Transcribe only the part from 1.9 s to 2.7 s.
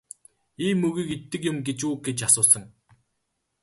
гэж асуусан.